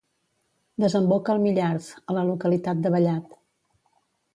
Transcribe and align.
Desemboca 0.83 1.35
al 1.35 1.43
Millars 1.45 1.93
a 2.15 2.19
la 2.19 2.27
localitat 2.33 2.85
de 2.87 2.97
Vallat. 2.97 3.41